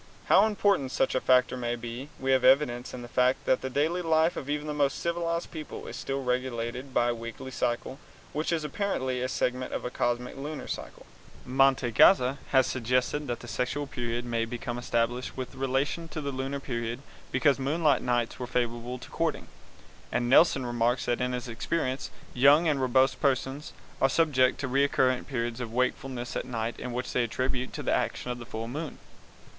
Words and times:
How 0.25 0.47
important 0.47 0.91
such 0.91 1.13
a 1.13 1.21
factor 1.21 1.55
may 1.55 1.75
be 1.75 2.09
we 2.19 2.31
have 2.31 2.43
evidence 2.43 2.91
in 2.91 3.03
the 3.03 3.07
fact 3.07 3.45
that 3.45 3.61
the 3.61 3.69
daily 3.69 4.01
life 4.01 4.35
of 4.35 4.49
even 4.49 4.65
the 4.65 4.73
most 4.73 4.97
civilized 4.97 5.51
peoples 5.51 5.89
is 5.89 5.95
still 5.95 6.23
regulated 6.23 6.91
by 6.91 7.09
a 7.09 7.13
weekly 7.13 7.51
cycle 7.51 7.99
which 8.33 8.51
is 8.51 8.63
apparently 8.63 9.21
a 9.21 9.29
segment 9.29 9.73
of 9.75 9.83
the 9.83 9.91
cosmic 9.91 10.35
lunar 10.37 10.65
cycle. 10.67 11.05
Mantegazza 11.45 12.39
has 12.49 12.65
suggested 12.65 13.27
that 13.27 13.41
the 13.41 13.47
sexual 13.47 13.85
period 13.85 14.27
became 14.49 14.79
established 14.79 15.37
with 15.37 15.53
relation 15.53 16.07
to 16.07 16.19
the 16.19 16.31
lunar 16.31 16.59
period 16.59 17.03
because 17.31 17.59
moonlight 17.59 18.01
nights 18.01 18.39
were 18.39 18.47
favorable 18.47 18.97
to 18.97 19.09
courting, 19.11 19.49
and 20.11 20.27
Nelson 20.27 20.65
remarks 20.65 21.05
that 21.05 21.21
in 21.21 21.31
his 21.33 21.47
experience 21.47 22.09
young 22.33 22.67
and 22.67 22.81
robust 22.81 23.21
persons 23.21 23.71
are 24.01 24.09
subject 24.09 24.59
to 24.61 24.67
recurrent 24.67 25.27
periods 25.27 25.61
of 25.61 25.71
wakefulness 25.71 26.35
at 26.35 26.45
night 26.45 26.79
which 26.91 27.11
they 27.13 27.23
attribute 27.23 27.71
to 27.73 27.83
the 27.83 27.93
action 27.93 28.31
of 28.31 28.39
the 28.39 28.47
full 28.47 28.67
moon. 28.67 28.97